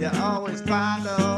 you 0.00 0.10
always 0.22 0.60
follow. 0.62 1.37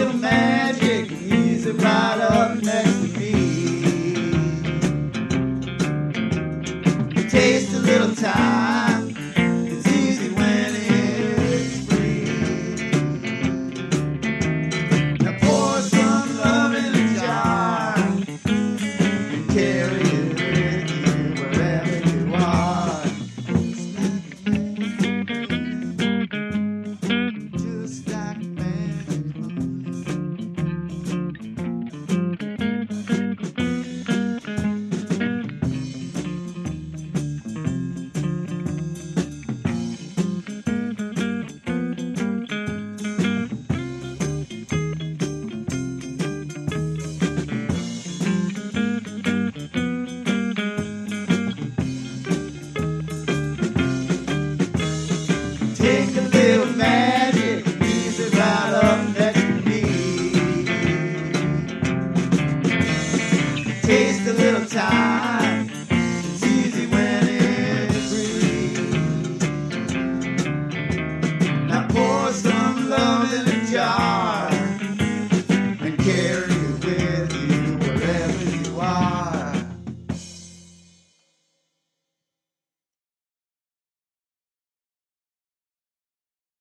Just 64.11 64.27
a 64.27 64.33
little 64.33 64.65
time. 64.65 65.00